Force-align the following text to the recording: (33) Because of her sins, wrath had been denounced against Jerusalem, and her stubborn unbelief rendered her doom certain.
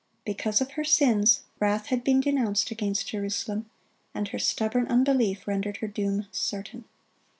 (33) 0.25 0.33
Because 0.33 0.61
of 0.61 0.71
her 0.71 0.83
sins, 0.83 1.41
wrath 1.59 1.85
had 1.85 2.03
been 2.03 2.21
denounced 2.21 2.71
against 2.71 3.09
Jerusalem, 3.09 3.69
and 4.15 4.29
her 4.29 4.39
stubborn 4.39 4.87
unbelief 4.87 5.47
rendered 5.47 5.77
her 5.77 5.87
doom 5.87 6.25
certain. 6.31 6.85